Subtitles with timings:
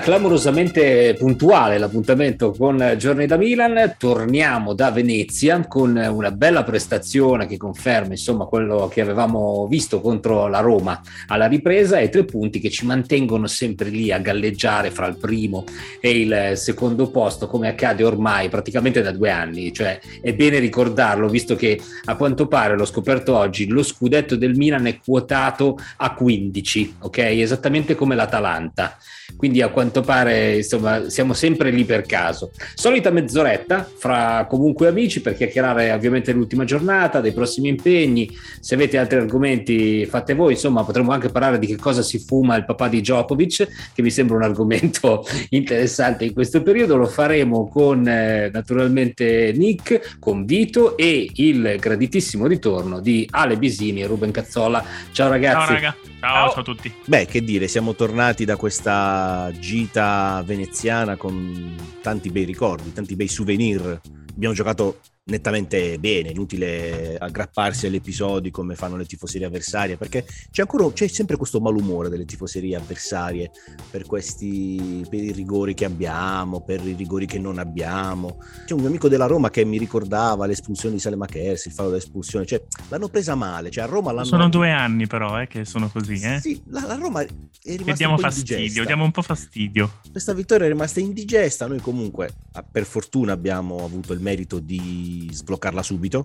[0.00, 3.94] Clamorosamente puntuale l'appuntamento con Giorni da Milan.
[3.98, 10.46] Torniamo da Venezia con una bella prestazione che conferma insomma quello che avevamo visto contro
[10.48, 15.06] la Roma alla ripresa e tre punti che ci mantengono sempre lì a galleggiare fra
[15.06, 15.64] il primo
[16.00, 19.72] e il secondo posto, come accade ormai praticamente da due anni.
[19.72, 24.54] Cioè è bene ricordarlo, visto che a quanto pare l'ho scoperto oggi, lo scudetto del
[24.56, 27.18] Milan è quotato a 15, ok?
[27.18, 28.96] Esattamente come l'Atalanta.
[29.36, 32.52] Quindi a quanto pare insomma siamo sempre lì per caso.
[32.74, 38.30] Solita mezz'oretta fra comunque amici per chiacchierare ovviamente l'ultima giornata, dei prossimi impegni.
[38.60, 42.56] Se avete altri argomenti fate voi, insomma potremmo anche parlare di che cosa si fuma
[42.56, 46.96] il papà di Djokovic, che mi sembra un argomento interessante in questo periodo.
[46.96, 54.02] Lo faremo con eh, naturalmente Nick, con Vito e il graditissimo ritorno di Ale Bisini
[54.02, 54.84] e Ruben Cazzola.
[55.12, 55.66] Ciao ragazzi.
[55.66, 55.96] Ciao raga.
[56.20, 56.92] Ciao, ciao a tutti.
[57.04, 59.21] Beh, che dire, siamo tornati da questa
[59.58, 64.00] gita veneziana con tanti bei ricordi, tanti bei souvenir.
[64.34, 70.62] Abbiamo giocato nettamente bene, inutile aggrapparsi agli episodi come fanno le tifoserie avversarie, perché c'è
[70.62, 73.50] ancora c'è sempre questo malumore delle tifoserie avversarie
[73.90, 78.38] per questi per i rigori che abbiamo, per i rigori che non abbiamo.
[78.64, 81.90] C'è un mio amico della Roma che mi ricordava l'espulsione di Salema Kers, il fallo
[81.90, 85.64] dell'espulsione, cioè l'hanno presa male, cioè a Roma l'hanno Sono due anni però, eh, che
[85.64, 86.40] sono così, eh.
[86.40, 87.28] Sì, la, la Roma è
[87.62, 88.86] rimasta diamo fastidio, indigesta.
[88.86, 89.92] diamo un po' fastidio.
[90.10, 92.30] Questa vittoria è rimasta indigesta, noi comunque
[92.70, 96.24] per fortuna abbiamo avuto il merito di sbloccarla subito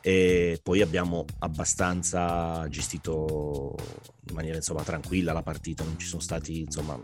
[0.00, 3.76] e poi abbiamo abbastanza gestito
[4.28, 6.98] in maniera insomma tranquilla la partita, non ci sono stati insomma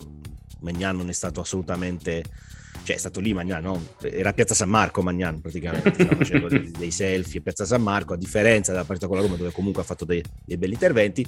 [0.60, 2.24] Magnan non è stato assolutamente
[2.82, 3.82] cioè è stato lì Magnan, no?
[4.00, 8.16] era Piazza San Marco Magnan praticamente, stava facendo dei, selfie a Piazza San Marco, a
[8.16, 11.26] differenza della partita con la Roma dove comunque ha fatto dei, dei belli interventi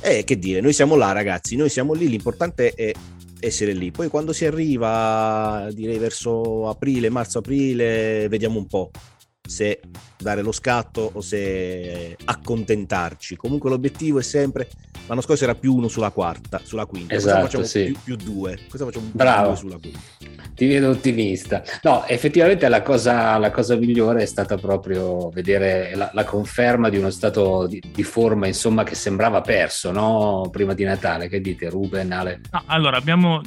[0.00, 2.92] e che dire, noi siamo là ragazzi, noi siamo lì, l'importante è
[3.40, 3.90] essere lì.
[3.90, 8.90] Poi quando si arriva, direi verso aprile, marzo-aprile, vediamo un po'
[9.48, 9.80] se
[10.18, 13.36] dare lo scatto o se accontentarci.
[13.36, 14.68] Comunque l'obiettivo è sempre
[15.08, 17.84] l'anno scorso era più uno sulla quarta, sulla quinta, esatto, facciamo sì.
[17.84, 19.48] più, più, due, questa facciamo più Bravo.
[19.48, 19.98] due sulla quinta.
[20.54, 21.62] Ti vedo ottimista.
[21.82, 26.98] No, effettivamente la cosa, la cosa migliore è stata proprio vedere la, la conferma di
[26.98, 30.48] uno stato di, di, forma, insomma, che sembrava perso, no?
[30.50, 31.28] Prima di Natale.
[31.28, 32.40] Che dite, Ruben, Ale?
[32.50, 33.40] No, allora, abbiamo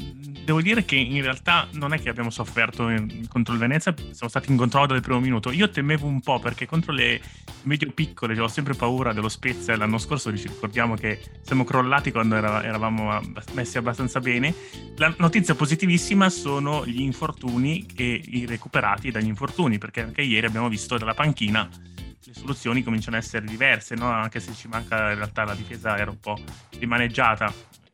[0.43, 4.27] devo dire che in realtà non è che abbiamo sofferto in, contro il Venezia, siamo
[4.27, 5.51] stati in controllo dal primo minuto.
[5.51, 7.21] Io temevo un po' perché contro le
[7.63, 9.75] medio piccole avevo sempre paura dello Spezia.
[9.75, 13.19] L'anno scorso ci ricordiamo che siamo crollati quando era, eravamo
[13.53, 14.53] messi abbastanza bene.
[14.97, 20.69] La notizia positivissima sono gli infortuni e i recuperati dagli infortuni, perché anche ieri abbiamo
[20.69, 21.69] visto dalla panchina
[22.23, 24.09] le soluzioni cominciano ad essere diverse, no?
[24.09, 26.37] anche se ci manca in realtà la difesa era un po'
[26.77, 27.51] rimaneggiata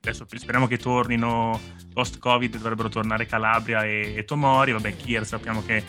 [0.09, 1.59] adesso speriamo che tornino
[1.93, 5.83] post-Covid, dovrebbero tornare Calabria e, e Tomori, vabbè Kier sappiamo che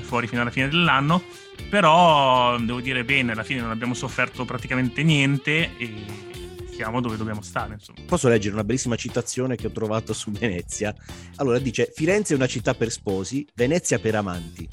[0.00, 1.22] fuori fino alla fine dell'anno,
[1.68, 6.30] però devo dire bene, alla fine non abbiamo sofferto praticamente niente e
[6.72, 7.74] siamo dove dobbiamo stare.
[7.74, 8.00] Insomma.
[8.06, 10.94] Posso leggere una bellissima citazione che ho trovato su Venezia?
[11.36, 14.68] Allora dice, Firenze è una città per sposi, Venezia per amanti.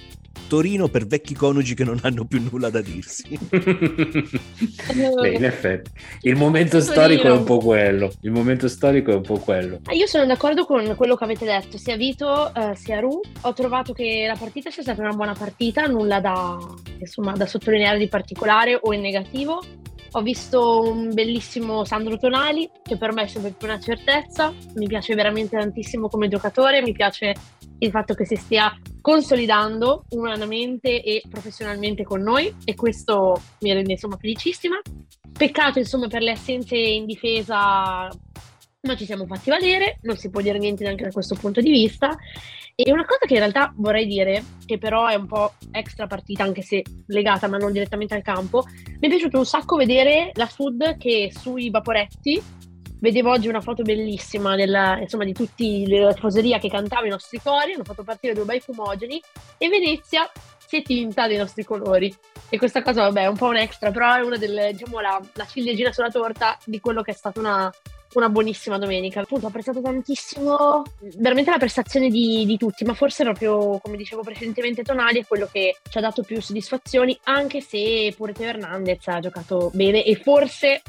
[0.47, 3.37] Torino per vecchi coniugi che non hanno più nulla da dirsi.
[3.49, 5.91] Beh, in effetti,
[6.21, 8.11] il momento storico è un po' quello.
[8.21, 9.79] Il momento storico è un po' quello.
[9.85, 13.19] Ah, io sono d'accordo con quello che avete detto, sia Vito eh, sia Ru.
[13.41, 16.57] Ho trovato che la partita sia stata una buona partita, nulla da,
[16.99, 19.61] insomma, da sottolineare di particolare o in negativo.
[20.13, 24.51] Ho visto un bellissimo Sandro Tonali, che per me è sempre più una certezza.
[24.75, 27.35] Mi piace veramente tantissimo come giocatore, mi piace
[27.79, 33.93] il fatto che si stia consolidando umanamente e professionalmente con noi e questo mi rende
[33.93, 34.79] insomma felicissima.
[35.31, 38.09] Peccato insomma per le assenze in difesa
[38.81, 41.69] ma ci siamo fatti valere, non si può dire niente neanche da questo punto di
[41.69, 42.15] vista.
[42.75, 46.43] E una cosa che in realtà vorrei dire, che però è un po' extra partita,
[46.43, 50.47] anche se legata ma non direttamente al campo, mi è piaciuto un sacco vedere la
[50.47, 52.41] Sud che sui vaporetti,
[52.99, 57.39] vedevo oggi una foto bellissima della, insomma, di tutti le tifoseria che cantavano i nostri
[57.41, 59.21] cori, hanno fatto partire due bei fumogeni
[59.57, 60.29] e Venezia
[60.69, 62.13] si è tinta dei nostri colori.
[62.47, 65.19] E questa cosa, vabbè, è un po' un extra, però è una delle, diciamo, la,
[65.33, 67.71] la ciliegina sulla torta di quello che è stata una,
[68.13, 69.21] una buonissima domenica.
[69.21, 70.83] Appunto, ho apprezzato tantissimo
[71.17, 75.47] veramente la prestazione di, di, tutti, ma forse proprio, come dicevo precedentemente, Tonali è quello
[75.51, 80.15] che ci ha dato più soddisfazioni, anche se pure Teo Hernandez ha giocato bene e
[80.15, 80.81] forse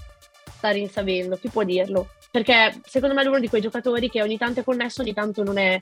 [0.61, 2.11] sta rinsavendo, chi può dirlo?
[2.31, 5.43] Perché secondo me è uno di quei giocatori che ogni tanto è connesso, ogni tanto
[5.43, 5.81] non è,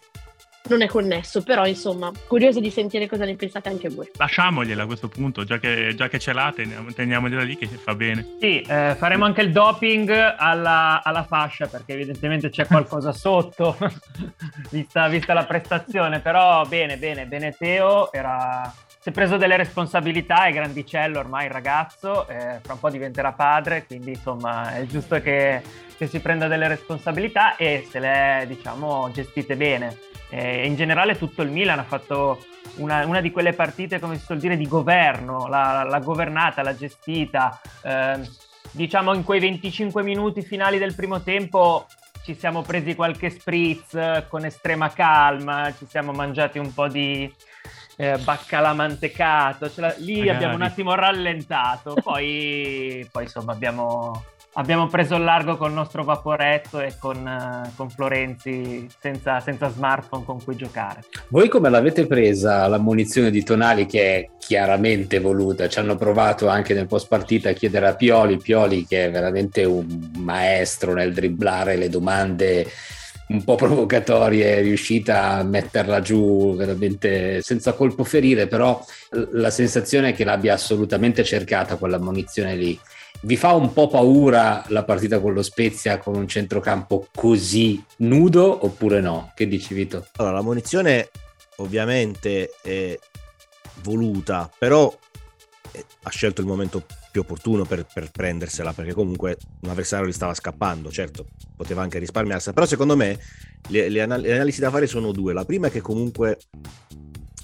[0.68, 4.08] non è connesso, però insomma, curioso di sentire cosa ne pensate anche voi.
[4.16, 7.96] Lasciamogliela a questo punto, già che, già che ce l'ha, teniamo, teniamogliela lì che fa
[7.96, 8.36] bene.
[8.38, 13.76] Sì, eh, faremo anche il doping alla, alla, fascia perché evidentemente c'è qualcosa sotto,
[14.70, 18.72] vista, vista, la prestazione, però bene, bene, bene Teo, era...
[19.08, 23.32] si è preso delle responsabilità, è grandicello ormai il ragazzo, eh, fra un po' diventerà
[23.32, 25.62] padre, quindi insomma è giusto che,
[25.96, 29.96] che si prenda delle responsabilità e se le diciamo gestite bene
[30.28, 32.44] eh, in generale tutto il Milan ha fatto
[32.76, 37.58] una, una, di quelle partite, come si suol dire, di governo, l'ha governata, l'ha gestita.
[37.82, 38.20] Eh,
[38.72, 41.86] diciamo in quei 25 minuti finali del primo tempo
[42.24, 47.32] ci siamo presi qualche spritz con estrema calma, ci siamo mangiati un po' di
[48.00, 50.28] eh, baccalà mantecato, lì Magari.
[50.30, 54.22] abbiamo un attimo rallentato, poi, poi insomma abbiamo
[54.54, 59.68] abbiamo preso il largo con il nostro vaporetto e con, uh, con Florenzi senza, senza,
[59.68, 61.04] smartphone con cui giocare.
[61.28, 65.68] Voi come l'avete presa la munizione di Tonali che è chiaramente voluta?
[65.68, 69.64] Ci hanno provato anche nel post partita a chiedere a Pioli, Pioli che è veramente
[69.64, 72.66] un maestro nel dribblare le domande
[73.28, 78.82] un po' provocatorie, è riuscita a metterla giù veramente senza colpo ferire, però
[79.32, 82.78] la sensazione è che l'abbia assolutamente cercata quella munizione lì
[83.22, 88.64] vi fa un po' paura la partita con lo Spezia con un centrocampo così nudo
[88.64, 89.32] oppure no?
[89.34, 90.06] Che dici Vito?
[90.16, 91.10] Allora, la munizione
[91.56, 92.96] ovviamente è
[93.82, 94.92] voluta, però
[96.02, 100.34] ha scelto il momento più opportuno per, per, prendersela perché comunque un avversario gli stava
[100.34, 101.26] scappando certo
[101.56, 103.18] poteva anche risparmiarsela però secondo me
[103.68, 105.32] le, le, anal- le analisi da fare sono due.
[105.32, 106.38] La prima è che comunque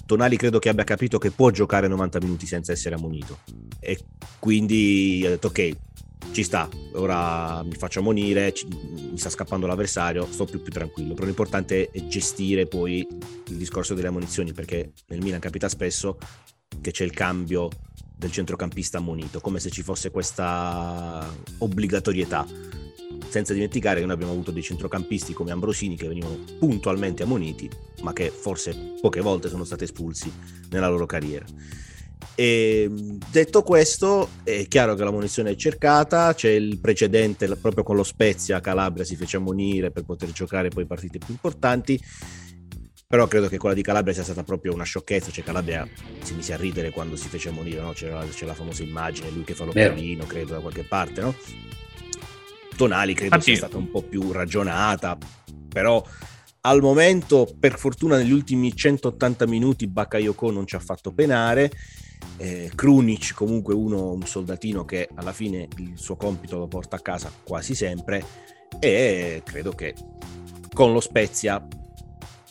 [0.05, 3.39] Tonali credo che abbia capito che può giocare 90 minuti senza essere ammonito.
[3.79, 3.99] E
[4.39, 5.75] quindi ha detto ok
[6.31, 11.25] ci sta, ora mi faccio ammonire, mi sta scappando l'avversario, sto più, più tranquillo, però
[11.27, 13.07] l'importante è gestire poi
[13.47, 16.17] il discorso delle ammunizioni perché nel Milan capita spesso
[16.81, 17.69] che c'è il cambio
[18.17, 21.27] del centrocampista ammonito, come se ci fosse questa
[21.59, 22.45] obbligatorietà
[23.27, 27.69] senza dimenticare che noi abbiamo avuto dei centrocampisti come Ambrosini che venivano puntualmente ammoniti,
[28.01, 30.31] ma che forse poche volte sono stati espulsi
[30.69, 31.45] nella loro carriera.
[32.37, 32.89] E
[33.31, 38.03] detto questo, è chiaro che la munizione è cercata, c'è il precedente proprio con lo
[38.03, 42.01] Spezia, Calabria si fece ammonire per poter giocare poi partite più importanti,
[43.07, 45.87] però credo che quella di Calabria sia stata proprio una sciocchezza, cioè Calabria
[46.21, 47.91] si mise a ridere quando si fece ammonire, no?
[47.93, 51.35] c'era, c'è la famosa immagine, lui che fa l'occhiolino, credo da qualche parte, no?
[52.75, 53.55] Tonali credo Infatti...
[53.55, 55.17] sia stata un po' più ragionata,
[55.69, 56.03] però
[56.61, 61.71] al momento, per fortuna, negli ultimi 180 minuti Bakayoko non ci ha fatto penare.
[62.37, 66.99] Eh, Krunic comunque uno, un soldatino che alla fine il suo compito lo porta a
[66.99, 68.25] casa quasi sempre
[68.79, 69.93] e credo che
[70.73, 71.65] con lo Spezia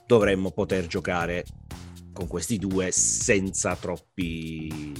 [0.06, 1.44] dovremmo poter giocare
[2.12, 4.92] con questi due senza troppi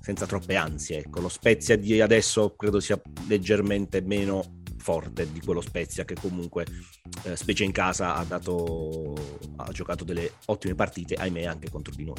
[0.00, 5.60] senza troppe ansie ecco lo Spezia di adesso credo sia leggermente meno forte di quello
[5.60, 6.66] Spezia che comunque
[7.24, 9.14] eh, specie in casa ha, dato,
[9.56, 12.16] ha giocato delle ottime partite, ahimè anche contro di noi.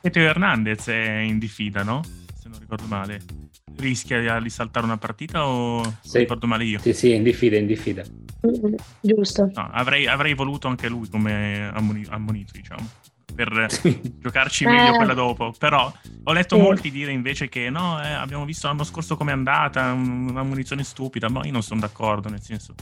[0.00, 2.02] E Teo Hernandez è in diffida, no?
[2.38, 3.20] Se non ricordo male.
[3.76, 6.18] Rischia di saltare una partita o sì.
[6.18, 6.78] ricordo male io?
[6.78, 8.04] Sì, sì, in diffida, in diffida.
[8.46, 9.50] Mm, giusto.
[9.54, 12.88] No, avrei, avrei, voluto anche lui come ammonito, diciamo
[13.34, 13.66] per
[14.20, 14.96] giocarci meglio eh.
[14.96, 15.54] quella dopo.
[15.58, 15.92] Però
[16.24, 16.60] ho letto eh.
[16.60, 21.28] molti dire invece che no, eh, abbiamo visto l'anno scorso com'è andata, una munizione stupida,
[21.28, 22.74] ma io non sono d'accordo, nel senso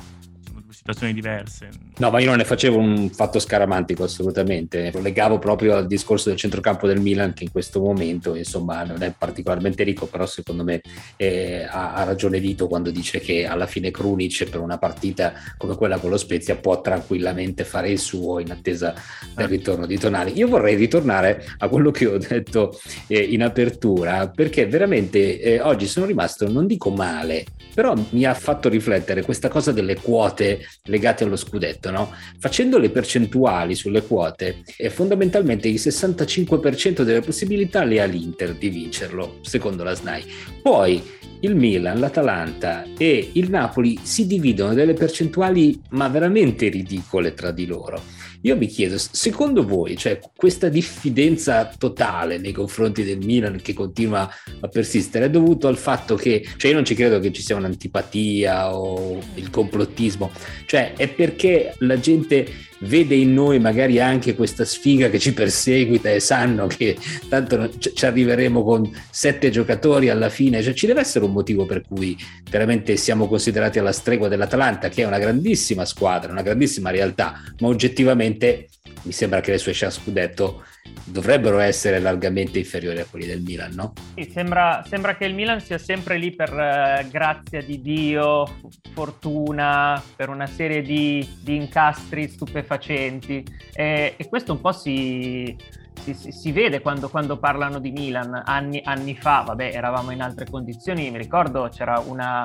[0.73, 1.69] situazioni diverse.
[1.99, 6.29] No, ma io non ne facevo un fatto scaramantico assolutamente, lo legavo proprio al discorso
[6.29, 10.65] del centrocampo del Milan che in questo momento insomma non è particolarmente ricco, però secondo
[10.65, 10.81] me
[11.17, 15.77] eh, ha, ha, ragione Vito quando dice che alla fine Krunic per una partita come
[15.77, 18.95] quella con lo Spezia può tranquillamente fare il suo in attesa
[19.35, 20.37] del ritorno di Tonali.
[20.37, 25.87] Io vorrei ritornare a quello che ho detto eh, in apertura perché veramente eh, oggi
[25.87, 31.25] sono rimasto, non dico male, però mi ha fatto riflettere questa cosa delle quote legate
[31.25, 32.13] allo scudetto, no?
[32.39, 39.39] Facendo le percentuali sulle quote, fondamentalmente il 65% delle possibilità le ha l'Inter di vincerlo,
[39.43, 40.25] secondo la SNAI.
[40.63, 41.03] Poi
[41.41, 47.67] il Milan, l'Atalanta e il Napoli si dividono delle percentuali ma veramente ridicole tra di
[47.67, 48.03] loro.
[48.43, 54.29] Io mi chiedo, secondo voi, cioè, questa diffidenza totale nei confronti del Milan che continua
[54.61, 57.57] a persistere è dovuto al fatto che, cioè io non ci credo che ci sia
[57.57, 60.31] un'antipatia o il complottismo,
[60.67, 66.11] cioè è perché la gente vede in noi magari anche questa sfiga che ci perseguita
[66.11, 66.97] e sanno che
[67.29, 71.83] tanto ci arriveremo con sette giocatori alla fine, cioè ci deve essere un motivo per
[71.87, 72.17] cui
[72.51, 77.69] veramente siamo considerati alla stregua dell'Atalanta, che è una grandissima squadra, una grandissima realtà, ma
[77.69, 78.69] oggettivamente
[79.03, 80.63] mi sembra che le sue chance scudetto
[81.11, 83.93] dovrebbero essere largamente inferiori a quelli del Milan, no?
[84.15, 88.47] Sì, sembra, sembra che il Milan sia sempre lì per eh, grazia di Dio,
[88.93, 95.57] fortuna, per una serie di, di incastri stupefacenti e, e, questo un po' si,
[96.01, 98.43] si, si vede quando, quando, parlano di Milan.
[98.45, 102.45] Anni, anni fa, vabbè, eravamo in altre condizioni, mi ricordo c'era una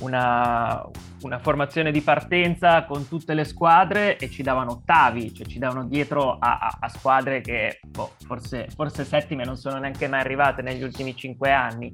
[0.00, 0.84] una,
[1.22, 5.86] una, formazione di partenza con tutte le squadre e ci davano ottavi, cioè ci davano
[5.86, 10.62] dietro a, a, a squadre che boh, forse, forse settime non sono neanche mai arrivate
[10.62, 11.90] negli ultimi cinque anni.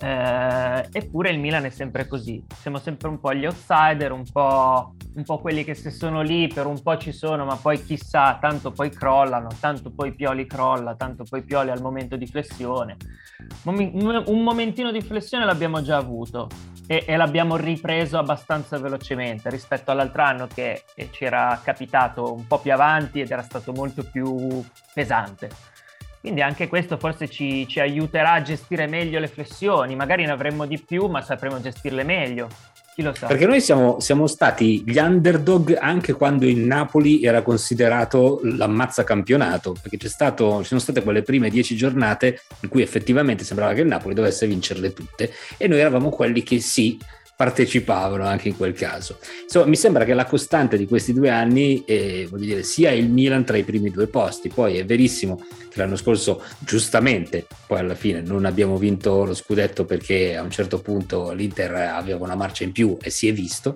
[0.00, 4.94] Eh, eppure il Milan è sempre così, siamo sempre un po' gli outsider, un po',
[5.14, 8.38] un po', quelli che se sono lì per un po' ci sono, ma poi chissà,
[8.40, 12.96] tanto poi crollano, tanto poi Pioli crolla, tanto poi Pioli al momento di flessione.
[13.64, 16.48] Un momentino di flessione l'abbiamo già avuto
[16.86, 22.58] e, e l'abbiamo ripreso abbastanza velocemente rispetto all'altro anno che, ci era capitato un po'
[22.58, 25.72] più avanti ed era stato molto più pesante.
[26.24, 30.64] Quindi anche questo forse ci, ci, aiuterà a gestire meglio le flessioni, magari ne avremmo
[30.64, 32.48] di più, ma sapremo gestirle meglio.
[32.94, 33.26] Chi lo sa?
[33.26, 39.76] Perché noi siamo, siamo stati gli underdog anche quando il Napoli era considerato l'ammazza campionato,
[39.78, 43.88] perché stato, ci sono state quelle prime dieci giornate in cui effettivamente sembrava che il
[43.88, 46.98] Napoli dovesse vincerle tutte e noi eravamo quelli che sì,
[47.36, 49.18] partecipavano anche in quel caso.
[49.42, 53.44] Insomma, mi sembra che la costante di questi due anni eh, dire, sia il Milan
[53.44, 54.48] tra i primi due posti.
[54.48, 59.84] Poi è verissimo che l'anno scorso, giustamente, poi alla fine non abbiamo vinto lo scudetto
[59.84, 63.74] perché a un certo punto l'Inter aveva una marcia in più e si è visto.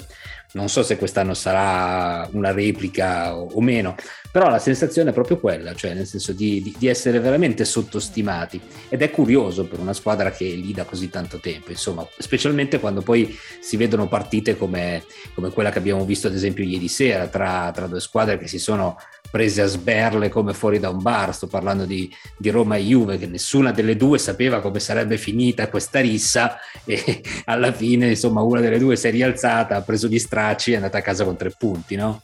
[0.53, 3.95] Non so se quest'anno sarà una replica o, o meno,
[4.31, 8.61] però la sensazione è proprio quella, cioè nel senso di, di, di, essere veramente sottostimati.
[8.89, 12.81] Ed è curioso per una squadra che è lì da così tanto tempo, insomma, specialmente
[12.81, 17.27] quando poi si vedono partite come, come quella che abbiamo visto ad esempio ieri sera
[17.27, 18.97] tra, tra due squadre che si sono
[19.31, 23.19] prese a sberle come fuori da un bar, sto parlando di, di, Roma e Juve,
[23.19, 28.61] che nessuna delle due sapeva come sarebbe finita questa rissa e alla fine insomma una
[28.61, 31.37] delle due si è rialzata, ha preso gli stracci e è andata a casa con
[31.37, 32.21] tre punti, no?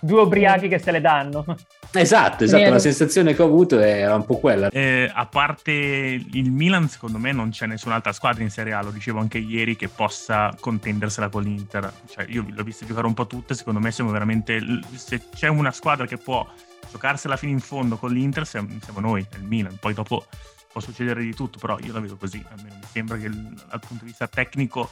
[0.00, 1.44] Due ubriachi che se le danno.
[1.92, 4.68] Esatto, esatto, la sensazione che ho avuto era un po' quella.
[4.68, 8.90] Eh, a parte il Milan, secondo me non c'è nessun'altra squadra in Serie A, lo
[8.90, 11.92] dicevo anche ieri, che possa contendersela con l'Inter.
[12.08, 14.60] Cioè, io l'ho vista giocare un po' tutte, secondo me siamo veramente...
[14.94, 16.46] Se c'è una squadra che può
[16.90, 19.76] giocarsela fino in fondo con l'Inter, siamo, siamo noi, il Milan.
[19.80, 20.26] Poi dopo
[20.70, 24.04] può succedere di tutto, però io la vedo così, almeno mi sembra che dal punto
[24.04, 24.90] di vista tecnico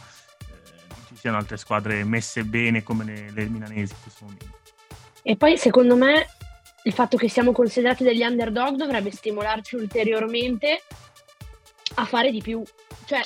[1.15, 4.59] ci siano altre squadre messe bene come le, le milanesi in questo momento.
[5.23, 6.27] E poi secondo me
[6.83, 10.83] il fatto che siamo considerati degli underdog dovrebbe stimolarci ulteriormente
[11.95, 12.63] a fare di più.
[13.07, 13.23] Cioè,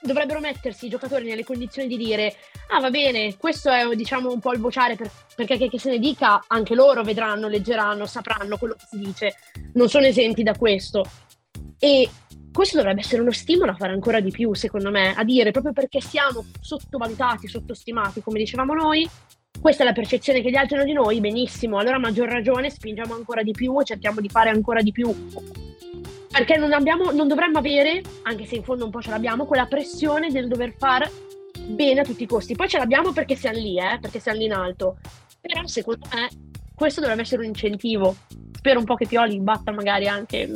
[0.00, 2.34] dovrebbero mettersi i giocatori nelle condizioni di dire
[2.70, 5.90] ah va bene, questo è diciamo un po' il vociare per, perché che, che, se
[5.90, 9.34] ne dica anche loro vedranno, leggeranno, sapranno quello che si dice,
[9.74, 11.04] non sono esenti da questo.
[11.78, 12.08] E
[12.52, 15.72] questo dovrebbe essere uno stimolo a fare ancora di più, secondo me, a dire proprio
[15.72, 19.08] perché siamo sottovalutati, sottostimati, come dicevamo noi,
[19.60, 22.70] questa è la percezione che gli altri hanno di noi, benissimo, allora a maggior ragione
[22.70, 25.12] spingiamo ancora di più e cerchiamo di fare ancora di più.
[26.30, 29.66] Perché non, abbiamo, non dovremmo avere, anche se in fondo un po' ce l'abbiamo, quella
[29.66, 31.10] pressione del dover fare
[31.66, 32.54] bene a tutti i costi.
[32.54, 34.98] Poi ce l'abbiamo perché siamo lì, eh, perché siamo lì in alto.
[35.40, 36.28] Però secondo me
[36.74, 38.16] questo dovrebbe essere un incentivo.
[38.52, 40.48] Spero un po' che Pioli batta magari anche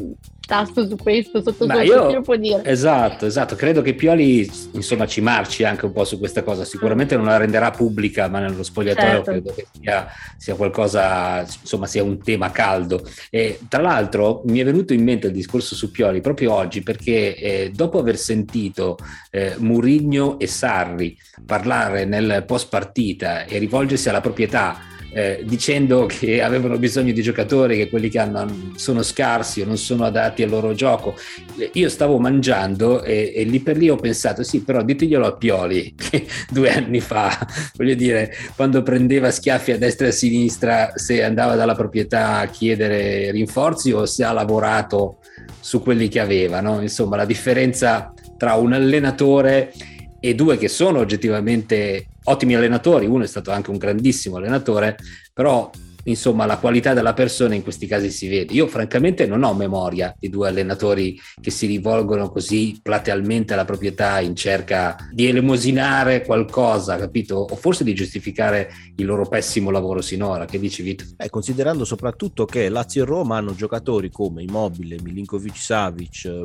[0.52, 2.62] tasto su questo, sotto Ma sotto, io- può dire?
[2.64, 3.56] Esatto, esatto.
[3.56, 6.66] Credo che Pioli insomma ci marci anche un po' su questa cosa.
[6.66, 9.30] Sicuramente non la renderà pubblica, ma nello spogliatoio Certo.
[9.30, 10.06] credo che sia,
[10.36, 13.02] sia qualcosa, insomma, sia un tema caldo.
[13.30, 17.34] E tra l'altro mi è venuto in mente il discorso su Pioli proprio oggi perché
[17.34, 18.98] eh, dopo aver sentito
[19.30, 21.16] eh, Murigno e Sarri
[21.46, 27.76] parlare nel post partita e rivolgersi alla proprietà eh, dicendo che avevano bisogno di giocatori
[27.76, 31.14] che quelli che hanno sono scarsi o non sono adatti al loro gioco.
[31.58, 35.36] Eh, Io stavo mangiando e, e lì per lì ho pensato, sì, però diteglielo a
[35.36, 40.92] Pioli, che due anni fa, voglio dire, quando prendeva schiaffi a destra e a sinistra,
[40.94, 45.18] se andava dalla proprietà a chiedere rinforzi o se ha lavorato
[45.60, 46.80] su quelli che aveva, no?
[46.80, 49.72] Insomma, la differenza tra un allenatore
[50.20, 54.96] e due che sono oggettivamente ottimi allenatori, uno è stato anche un grandissimo allenatore,
[55.32, 55.70] però
[56.04, 58.52] insomma la qualità della persona in questi casi si vede.
[58.54, 64.20] Io francamente non ho memoria di due allenatori che si rivolgono così platealmente alla proprietà
[64.20, 67.36] in cerca di elemosinare qualcosa, capito?
[67.36, 70.44] O forse di giustificare il loro pessimo lavoro sinora.
[70.44, 71.04] Che dici Vito?
[71.16, 76.44] Eh, considerando soprattutto che Lazio e Roma hanno giocatori come Immobile, Milinkovic Savic,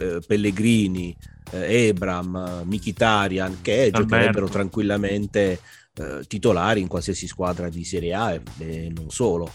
[0.00, 1.14] eh, Pellegrini,
[1.52, 5.60] eh, Ebram, Mkhitaryan, che giocherebbero tranquillamente
[5.94, 9.50] eh, titolari in qualsiasi squadra di Serie A e, e non solo.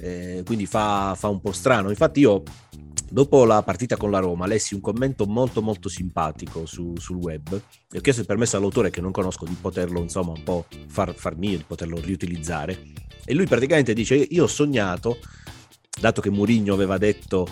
[0.00, 1.90] Eh, quindi fa, fa un po' strano.
[1.90, 2.42] Infatti io
[3.10, 7.60] dopo la partita con la Roma lessi un commento molto molto simpatico su- sul web
[7.90, 11.12] e ho chiesto il permesso all'autore che non conosco di poterlo insomma un po' far,
[11.14, 12.78] far mio, di poterlo riutilizzare
[13.24, 15.18] e lui praticamente dice io ho sognato
[16.00, 17.48] dato che Mourinho aveva detto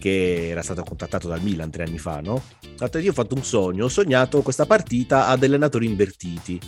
[0.00, 2.42] che era stato contattato dal Milan tre anni fa no?
[2.76, 6.58] Detto, io ho fatto un sogno ho sognato questa partita ad allenatori invertiti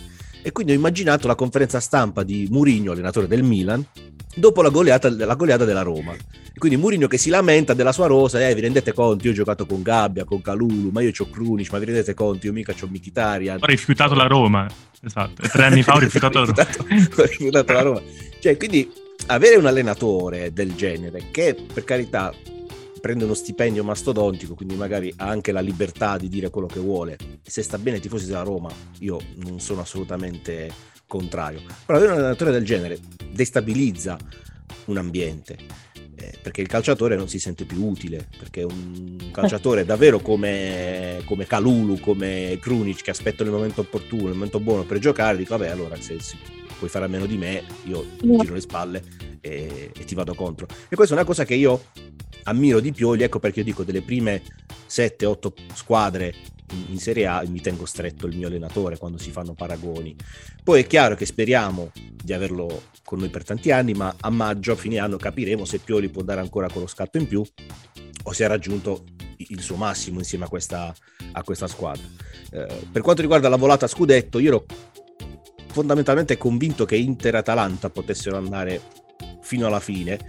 [0.41, 3.85] e quindi ho immaginato la conferenza stampa di Mourinho allenatore del Milan
[4.35, 6.13] dopo la goleata, la goleata della Roma
[6.55, 9.35] e quindi Mourinho che si lamenta della sua rosa, eh, vi rendete conto, io ho
[9.35, 12.75] giocato con Gabbia, con Calulu, ma io ho Krunic, ma vi rendete conto, io mica
[12.79, 13.57] ho Mkhitaryan.
[13.59, 14.67] Ho rifiutato la Roma,
[15.01, 17.07] esatto, tre anni fa ho rifiutato la Roma.
[17.17, 18.01] ho rifiutato la Roma.
[18.39, 18.87] Cioè, quindi
[19.27, 22.31] avere un allenatore del genere che per carità
[23.03, 27.17] prende uno stipendio mastodontico, quindi magari ha anche la libertà di dire quello che vuole.
[27.41, 30.71] Se sta bene ai tifosi della Roma, io non sono assolutamente
[31.05, 31.59] contrario.
[31.85, 32.97] Però avere un allenatore del genere
[33.29, 34.17] destabilizza
[34.85, 35.57] un ambiente
[36.15, 41.45] eh, perché il calciatore non si sente più utile perché un calciatore davvero come, come
[41.45, 45.69] Calulu, come Krunic che aspettano il momento opportuno, il momento buono per giocare, dico vabbè
[45.69, 46.37] allora se, se
[46.77, 49.03] puoi fare a meno di me io ti giro le spalle
[49.41, 51.81] e, e ti vado contro e questa è una cosa che io
[52.43, 54.41] ammiro di Pioli, ecco perché io dico delle prime
[54.87, 56.33] 7-8 squadre
[56.89, 60.15] in, Serie A mi tengo stretto il mio allenatore quando si fanno paragoni.
[60.63, 64.71] Poi è chiaro che speriamo di averlo con noi per tanti anni, ma a maggio,
[64.71, 67.43] a fine anno, capiremo se Pioli può dare ancora quello scatto in più
[68.25, 69.03] o se ha raggiunto
[69.37, 70.93] il suo massimo insieme a questa,
[71.33, 72.03] a questa squadra.
[72.51, 74.65] Eh, per quanto riguarda la volata scudetto, io ero
[75.67, 78.81] fondamentalmente convinto che Inter e Atalanta potessero andare
[79.41, 80.19] fino alla fine.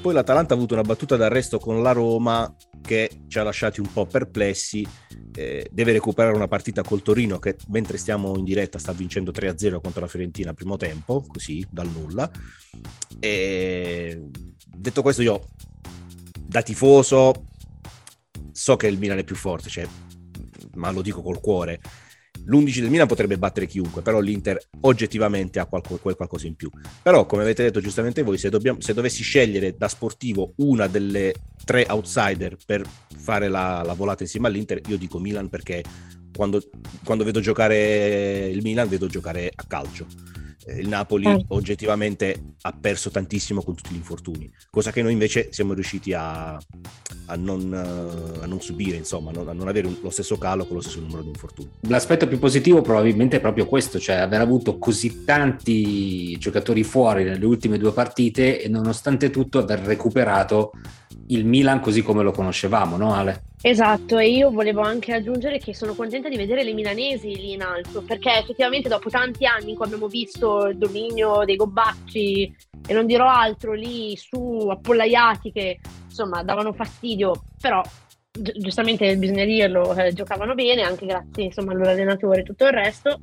[0.00, 3.92] Poi l'Atalanta ha avuto una battuta d'arresto con la Roma che ci ha lasciati un
[3.92, 4.86] po' perplessi.
[5.34, 9.80] Eh, deve recuperare una partita col Torino che mentre stiamo in diretta sta vincendo 3-0
[9.80, 12.30] contro la Fiorentina al primo tempo, così dal nulla.
[13.18, 14.30] E
[14.66, 15.48] detto questo, io
[16.46, 17.44] da tifoso
[18.52, 19.86] so che il Milan è più forte, cioè,
[20.74, 21.80] ma lo dico col cuore.
[22.46, 26.70] L'11 del Milan potrebbe battere chiunque, però l'Inter oggettivamente ha qualco, qualcosa in più.
[27.02, 31.34] Però, come avete detto giustamente voi, se, dobbiamo, se dovessi scegliere da sportivo una delle
[31.64, 35.82] tre outsider per fare la, la volata insieme all'Inter, io dico Milan perché
[36.34, 36.62] quando,
[37.04, 40.06] quando vedo giocare il Milan vedo giocare a calcio.
[40.68, 41.44] Eh, Il Napoli Eh.
[41.48, 46.52] oggettivamente ha perso tantissimo con tutti gli infortuni, cosa che noi invece siamo riusciti a,
[47.26, 50.36] a non, eh, a non subire, insomma, a non, a non avere un- lo stesso
[50.36, 51.70] calo con lo stesso numero di infortuni.
[51.88, 57.44] L'aspetto più positivo probabilmente è proprio questo, cioè aver avuto così tanti giocatori fuori nelle
[57.46, 60.72] ultime due partite e nonostante tutto aver recuperato
[61.28, 63.42] il Milan così come lo conoscevamo, no Ale?
[63.60, 67.62] Esatto, e io volevo anche aggiungere che sono contenta di vedere le milanesi lì in
[67.62, 72.94] alto, perché effettivamente dopo tanti anni in cui abbiamo visto il dominio dei Gobbacci e
[72.94, 77.82] non dirò altro lì su appollaiati che insomma davano fastidio, però
[78.30, 82.64] gi- giustamente bisogna dirlo, eh, giocavano bene anche grazie insomma al loro allenatore e tutto
[82.64, 83.20] il resto.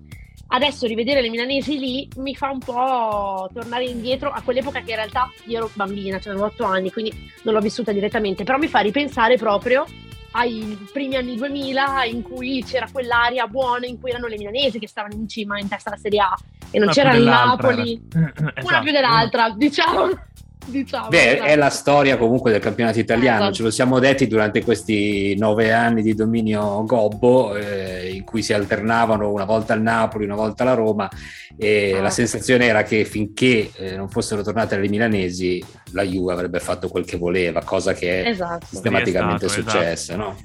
[0.48, 4.98] Adesso rivedere le milanesi lì mi fa un po' tornare indietro a quell'epoca che in
[4.98, 8.68] realtà io ero bambina, cioè avevo 8 anni, quindi non l'ho vissuta direttamente, però mi
[8.68, 9.86] fa ripensare proprio
[10.38, 14.88] ai primi anni 2000 in cui c'era quell'area buona in cui erano le milanesi che
[14.88, 16.36] stavano in cima in testa alla Serie A
[16.72, 18.82] e non Una c'era il Napoli era- una Esatto.
[18.84, 20.10] più dell'altra diciamo
[20.66, 21.08] diciamo.
[21.10, 21.44] Beh, esatto.
[21.50, 23.54] è la storia comunque del campionato italiano, Esatto.
[23.54, 28.54] ce lo siamo detti durante questi nove anni di dominio Gobbo, eh, in cui si
[28.54, 31.10] alternavano una volta il Napoli, una volta la Roma,
[31.58, 32.02] e Ah.
[32.02, 36.90] la sensazione era che finché eh, non fossero tornate le milanesi, la Juve avrebbe fatto
[36.90, 38.66] quel che voleva, cosa che è Esatto.
[38.70, 40.14] sistematicamente Sì, è stato, successa.
[40.14, 40.18] esatto.
[40.20, 40.38] no?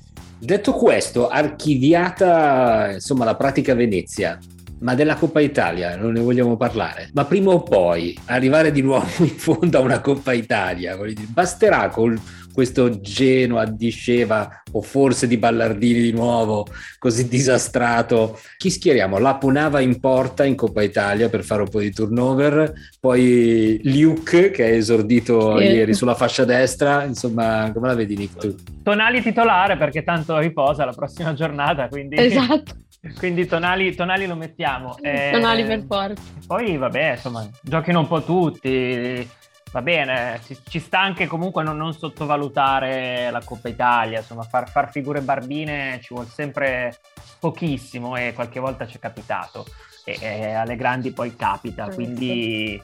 [0.42, 4.38] Detto questo, archiviata insomma la pratica Venezia.
[4.80, 7.10] Ma della Coppa Italia non ne vogliamo parlare.
[7.12, 10.96] Ma prima o poi arrivare di nuovo in fondo a una Coppa Italia,
[11.28, 12.18] basterà con
[12.52, 16.66] questo Genoa di Sceva o forse di Ballardini di nuovo,
[16.98, 18.38] così disastrato.
[18.56, 19.18] Chi schieriamo?
[19.18, 24.50] La Punava in porta in Coppa Italia per fare un po' di turnover, poi Luke
[24.50, 25.64] che è esordito Sì.
[25.64, 28.54] ieri sulla fascia destra, insomma, come la vedi Nick tu?
[28.82, 32.74] Tonali titolare perché tanto riposa la prossima giornata, quindi, Esatto,
[33.18, 34.96] quindi tonali, tonali lo mettiamo.
[35.00, 36.22] Eh, tonali per forza.
[36.46, 39.28] Poi vabbè, insomma, giochino un po' tutti.
[39.72, 44.68] Va bene, ci, ci sta anche comunque non, non sottovalutare la Coppa Italia, insomma, far,
[44.68, 46.98] far figure barbine ci vuole sempre
[47.38, 49.64] pochissimo e qualche volta ci è capitato
[50.04, 51.94] e, e alle grandi poi capita, Certo.
[51.94, 52.82] quindi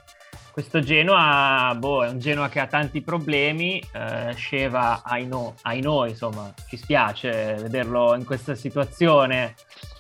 [0.53, 5.81] questo Genoa, boh, è un Genoa che ha tanti problemi, eh, Sceva ai, no- ai
[5.81, 9.55] noi, insomma, ci spiace vederlo in questa situazione,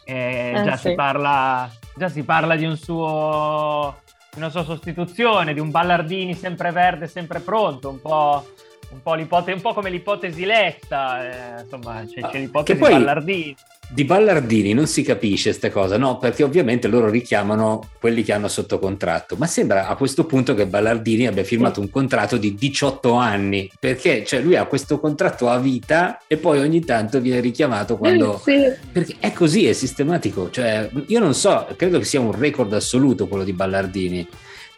[0.09, 0.90] Eh, Eh, già, sì.
[0.90, 3.97] si parla, già si parla di un suo
[4.31, 8.47] di una sua sostituzione, di un Ballardini sempre verde, sempre pronto, un po',
[8.90, 13.57] un po', un po' come l'ipotesi Letta, eh, insomma c'è, c'è Ah, l'ipotesi poi- Ballardini.
[13.88, 16.18] Di Ballardini non si capisce queste cose, no?
[16.18, 20.66] Perché ovviamente loro richiamano quelli che hanno sotto contratto, ma sembra a questo punto che
[20.66, 25.59] Ballardini abbia firmato un contratto di 18 anni, perché cioè, lui ha questo contratto a
[25.59, 28.40] vita e poi ogni tanto viene richiamato quando...
[28.42, 28.61] Sì.
[28.90, 33.29] Perché è così, è sistematico, cioè io non so, credo che sia un record assoluto
[33.29, 34.27] quello di Ballardini,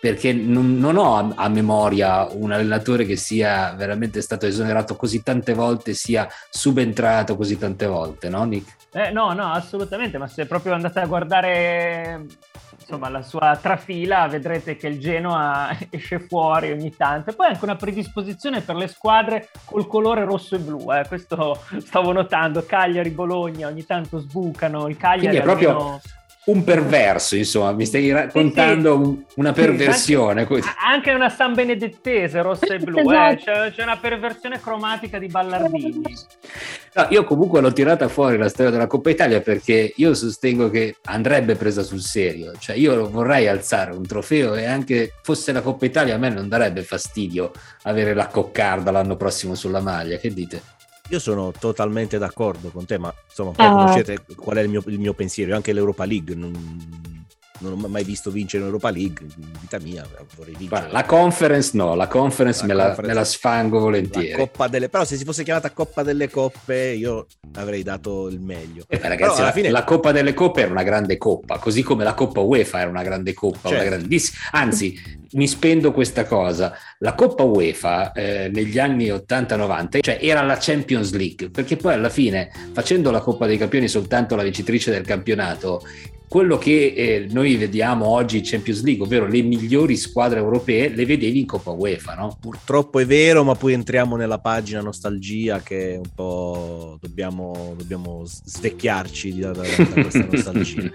[0.01, 5.23] perché non, non ho a, a memoria un allenatore che sia veramente stato esonerato così
[5.23, 8.77] tante volte, sia subentrato così tante volte, no Nick?
[8.93, 12.25] Eh, no, no, assolutamente, ma se proprio andate a guardare
[12.81, 17.31] insomma, la sua trafila, vedrete che il Genoa esce fuori ogni tanto.
[17.31, 20.91] E poi anche una predisposizione per le squadre col colore rosso e blu.
[20.93, 21.05] eh.
[21.07, 22.65] Questo stavo notando.
[22.65, 24.89] Cagliari, Bologna ogni tanto sbucano.
[24.89, 26.01] Il Cagliari Quindi è proprio almeno-
[26.49, 30.41] un perverso, insomma, mi stai raccontando una Sì, perversione.
[30.41, 33.33] anche, anche una San Benedettese rossa e blu, Esatto.
[33.33, 33.37] eh.
[33.37, 36.03] c'è, c'è una perversione cromatica di Ballardini.
[36.95, 40.97] No, io comunque l'ho tirata fuori la storia della Coppa Italia perché io sostengo che
[41.05, 45.85] andrebbe presa sul serio, cioè io vorrei alzare un trofeo e anche fosse la Coppa
[45.85, 50.63] Italia a me non darebbe fastidio avere la coccarda l'anno prossimo sulla maglia, che dite?
[51.11, 53.69] Io sono totalmente d'accordo con te, ma insomma, Ah.
[53.71, 55.55] conoscete qual è il mio, il mio pensiero.
[55.55, 56.53] Anche l'Europa League non,
[57.59, 60.91] non ho mai visto vincere l'Europa League in vita mia, vorrei vincere.
[60.91, 63.15] La conference no, la conference, La me, la, conference.
[63.15, 64.33] me la sfango La volentieri.
[64.33, 64.89] Coppa delle...
[64.89, 68.85] Però se si fosse chiamata Coppa delle Coppe io avrei dato il meglio.
[68.89, 71.83] Eh, Però ragazzi, alla la, fine la Coppa delle Coppe era una grande coppa, così
[71.83, 73.69] come la Coppa UEFA era una grande coppa.
[73.69, 73.95] una Certo.
[73.97, 74.99] grandiss- Anzi,
[75.33, 76.73] mi spendo questa cosa.
[76.99, 82.09] La Coppa UEFA eh, negli anni 80-90 cioè, era la Champions League, perché poi alla
[82.09, 85.83] fine, facendo la Coppa dei Campioni soltanto la vincitrice del campionato,
[86.29, 91.07] quello che eh, noi vediamo oggi in Champions League, ovvero le migliori squadre europee, le
[91.07, 92.37] vedevi in Coppa UEFA, no?
[92.39, 99.39] purtroppo è vero, ma poi entriamo nella pagina nostalgia che un po' dobbiamo, dobbiamo svecchiarci
[99.39, 100.91] da, da- da questa nostalgia.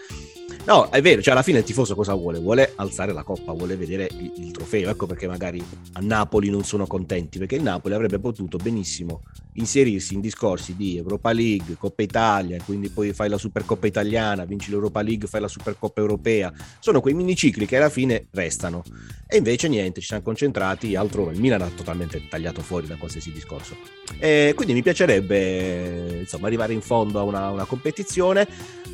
[0.65, 2.39] No, è vero, cioè alla fine il tifoso cosa vuole?
[2.39, 4.89] Vuole alzare la coppa, vuole vedere il, il trofeo.
[4.89, 5.61] Ecco perché magari
[5.93, 10.97] a Napoli non sono contenti, perché il Napoli avrebbe potuto benissimo inserirsi in discorsi di
[10.97, 15.47] Europa League, Coppa Italia, quindi poi fai la Supercoppa italiana, vinci l'Europa League, fai la
[15.47, 16.51] Supercoppa europea.
[16.79, 18.83] Sono quei minicicli che alla fine restano.
[19.27, 21.33] E invece niente, ci siamo concentrati altrove.
[21.33, 23.75] Il Milan ha totalmente tagliato fuori da qualsiasi discorso.
[24.19, 28.47] E quindi mi piacerebbe insomma arrivare in fondo a una, una competizione.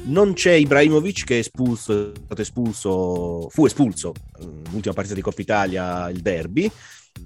[0.06, 5.22] Non c'è Ibrahimovic che è espulso, è stato espulso, fu espulso eh, l'ultima partita di
[5.22, 6.72] Coppa Italia, il derby.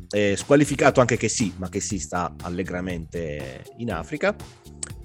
[0.10, 4.36] Eh, squalificato anche che sì, ma che sì sta allegramente in Africa.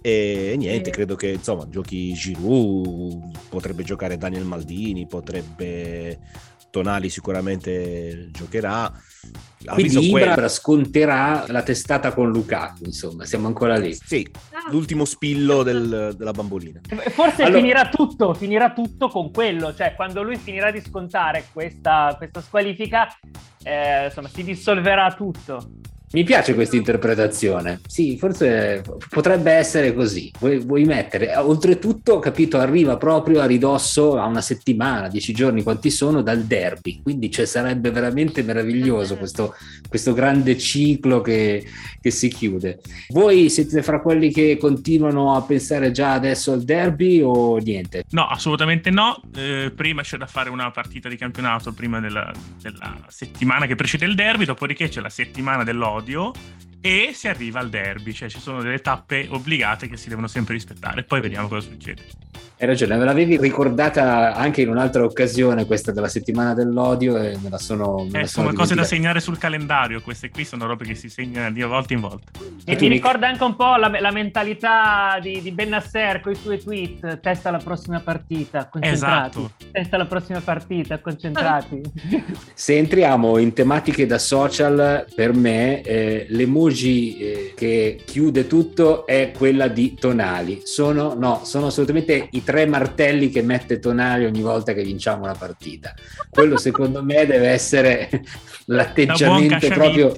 [0.01, 6.19] E niente, credo che insomma giochi Giroud, potrebbe giocare Daniel Maldini, potrebbe
[6.83, 8.93] Tonali sicuramente giocherà.
[9.75, 13.93] Quindi Ibra sconterà la testata con Lukaku, insomma, siamo ancora lì.
[13.93, 14.27] Sì,
[14.71, 16.81] l'ultimo spillo del- della bambolina.
[16.89, 21.47] E Forse Allora- finirà tutto, finirà tutto con quello, cioè quando lui finirà di scontare
[21.53, 23.09] questa, questa squalifica,
[23.65, 25.71] eh, insomma, si dissolverà tutto.
[26.11, 27.81] Mi piace questa interpretazione.
[27.87, 30.33] Sì, forse potrebbe essere così.
[30.39, 35.91] Vuoi, vuoi mettere, oltretutto, capito, arriva proprio a ridosso a una settimana, dieci giorni, quanti
[35.91, 37.03] sono, dal derby.
[37.03, 39.55] Quindi cioè, sarebbe veramente meraviglioso questo,
[39.87, 41.67] questo grande ciclo che,
[42.01, 42.81] che, si chiude.
[43.09, 48.05] Voi siete fra quelli che continuano a pensare già adesso al derby o niente?
[48.13, 49.21] No, assolutamente no.
[49.37, 54.07] Eh, prima c'è da fare una partita di campionato prima della, della settimana che precede
[54.07, 56.33] il derby, dopodiché c'è la settimana dell'Odio episodio
[56.81, 60.55] e si arriva al derby, cioè ci sono delle tappe obbligate che si devono sempre
[60.55, 61.03] rispettare.
[61.03, 62.03] Poi vediamo cosa succede.
[62.61, 67.51] Hai ragione, me l'avevi ricordata anche in un'altra occasione, questa della settimana dell'odio, e me
[67.51, 68.05] la sono.
[68.11, 70.01] Me eh, sono cose da segnare sul calendario.
[70.03, 72.33] Queste qui sono robe che si segnano di volta in volta.
[72.65, 76.35] E mi ricorda anche un po' la, la mentalità di, di Ben Nasser con i
[76.35, 79.39] suoi tweet: testa la prossima partita, concentrati.
[79.39, 79.53] Esatto.
[79.71, 81.81] Testa la prossima partita, concentrati.
[82.55, 89.33] Se entriamo in tematiche da social, per me eh, l'emoji eh, che chiude tutto è
[89.35, 90.61] quella di Tonali.
[90.65, 95.33] Sono, no, sono assolutamente i tre martelli che mette Tonali ogni volta che vinciamo una
[95.35, 95.95] partita.
[96.29, 98.11] Quello secondo me deve essere
[98.67, 100.13] l'atteggiamento proprio...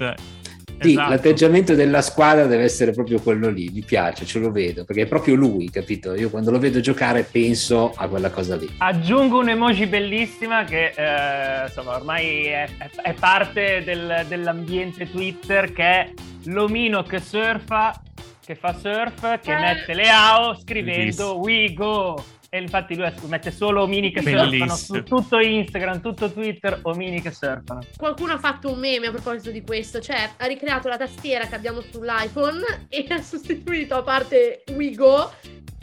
[0.81, 1.09] Sì, esatto.
[1.09, 5.07] l'atteggiamento della squadra deve essere proprio quello lì, mi piace, ce lo vedo, perché è
[5.07, 6.15] proprio lui, capito?
[6.15, 8.69] Io quando lo vedo giocare penso a quella cosa lì.
[8.77, 12.69] Aggiungo un'emoji bellissima che eh, insomma ormai è,
[13.03, 16.13] è parte del, dell'ambiente Twitter che è
[16.45, 18.01] l'omino che surfa
[18.43, 19.59] che fa surf, che eh.
[19.59, 22.21] mette le AO scrivendo We Go.
[22.53, 24.75] E infatti lui mette solo omini che Bellissimo.
[24.75, 27.79] surfano su tutto Instagram, tutto Twitter, omini che surfano.
[27.95, 31.55] Qualcuno ha fatto un meme a proposito di questo, cioè ha ricreato la tastiera che
[31.55, 35.31] abbiamo sull'iPhone e ha sostituito a parte We Go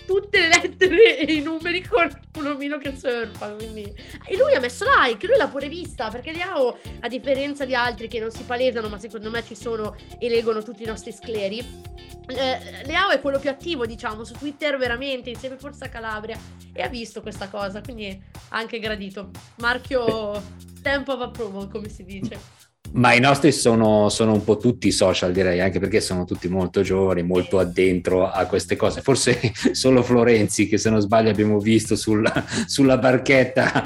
[0.08, 3.50] tutte le lettere e i numeri con un omino che surfa.
[3.50, 3.82] Quindi...
[4.26, 8.08] E lui ha messo like, lui l'ha pure vista, perché Liao, a differenza di altri
[8.08, 11.58] che non si palesano, ma secondo me ci sono e leggono tutti i nostri scleri,
[12.28, 16.38] eh, Leao è quello più attivo, diciamo, su Twitter veramente, insieme forse a Calabria,
[16.72, 18.08] e ha visto questa cosa, quindi
[18.48, 19.30] ha anche gradito.
[19.56, 20.42] Marchio
[20.82, 22.57] tempo of approval, come si dice.
[22.92, 26.82] Ma i nostri sono, sono, un po' tutti social, direi, anche perché sono tutti molto
[26.82, 29.02] giovani, molto addentro a queste cose.
[29.02, 32.30] Forse solo Florenzi, che se non sbaglio abbiamo visto sul,
[32.66, 33.84] sulla barchetta,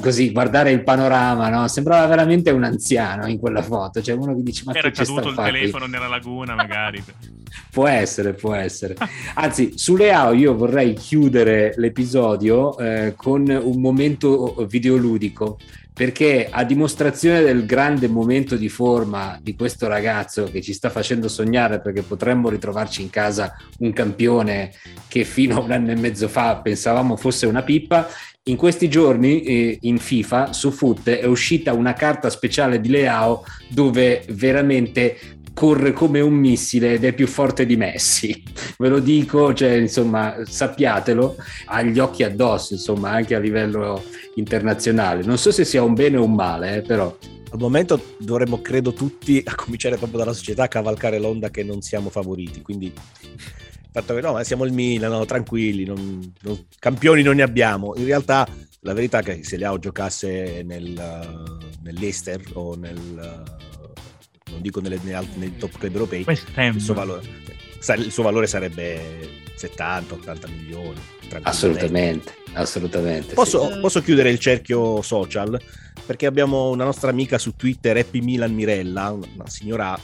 [0.00, 1.68] così guardare il panorama, no?
[1.68, 4.02] sembrava veramente un anziano in quella foto.
[4.02, 5.92] Cioè uno che dice: Ma era che caduto il telefono qui?
[5.92, 7.02] nella laguna, magari.
[7.70, 8.96] può essere, può essere.
[9.34, 15.58] Anzi, su Leao io vorrei chiudere l'episodio eh, con un momento videoludico
[16.00, 21.28] perché a dimostrazione del grande momento di forma di questo ragazzo che ci sta facendo
[21.28, 24.72] sognare perché potremmo ritrovarci in casa un campione
[25.08, 28.08] che fino a un anno e mezzo fa pensavamo fosse una pippa,
[28.44, 33.44] in questi giorni eh, in FIFA su Foot è uscita una carta speciale di Leao
[33.68, 35.18] dove veramente
[35.60, 38.42] corre come un missile ed è più forte di Messi.
[38.78, 44.02] Ve lo dico, cioè, insomma, sappiatelo, ha gli occhi addosso, insomma, anche a livello
[44.36, 45.22] internazionale.
[45.22, 47.14] Non so se sia un bene o un male, eh, però
[47.50, 52.08] al momento dovremmo, credo tutti, a cominciare proprio dalla società, cavalcare l'onda che non siamo
[52.08, 52.62] favoriti.
[52.62, 57.36] Quindi il fatto che no, ma siamo il Milan, no, tranquilli, non, non, campioni non
[57.36, 57.92] ne abbiamo.
[57.96, 58.48] In realtà
[58.80, 63.68] la verità è che se Leao giocasse nel, nell'Ester o nel
[64.50, 67.22] non dico nelle, nei top club europei, il suo, valore,
[67.96, 71.00] il suo valore sarebbe 70-80 milioni.
[71.42, 73.34] Assolutamente, assolutamente.
[73.34, 73.80] Posso, sì.
[73.80, 75.60] posso, chiudere il cerchio social?
[76.04, 79.98] Perché abbiamo una nostra amica su Twitter, Happy Milan Mirella, una signora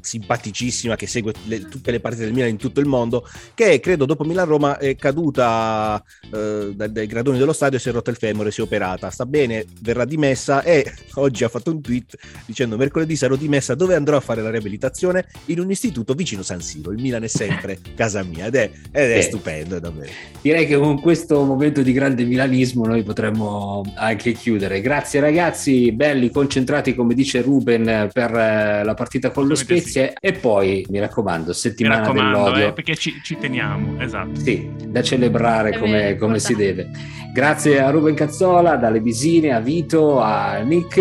[0.00, 4.04] simpaticissima che segue le, tutte le partite del Milan in tutto il mondo, che credo
[4.04, 8.50] dopo Milan-Roma è caduta eh, dai, dai, gradoni dello stadio, si è rotta il femore,
[8.50, 13.16] si è operata, sta bene, verrà dimessa e oggi ha fatto un tweet dicendo mercoledì
[13.16, 15.26] sarò dimessa, dove andrò a fare la riabilitazione?
[15.46, 19.10] In un istituto vicino San Siro, il Milan è sempre casa mia ed è, ed
[19.10, 20.10] è stupendo davvero.
[20.40, 24.80] Direi che con questo momento di grande milanismo noi potremmo anche chiudere.
[24.80, 30.14] Grazie ragazzi, belli, concentrati come dice Ruben per eh, la partita con lo Spezia notizie
[30.20, 32.66] e poi mi raccomando, settimana mi raccomando, dell'odio.
[32.68, 34.38] Eh, perché ci, ci, teniamo, esatto.
[34.40, 36.90] Sì, da celebrare come, come si deve.
[37.32, 40.96] Grazie a Ruben Cazzola, dalle Bisine, a Vito, a Nick.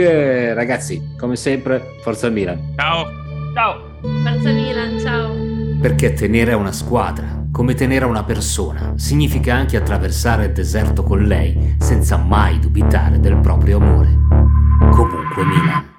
[0.54, 2.74] Ragazzi, come sempre, Forza Milan.
[2.76, 3.06] Ciao.
[3.54, 4.00] Ciao.
[4.02, 5.34] Forza Milan, ciao.
[5.82, 11.04] Perché tenere a una squadra, come tenere a una persona, significa anche attraversare il deserto
[11.04, 14.16] con lei senza mai dubitare del proprio amore.
[14.92, 15.96] Comunque Milan.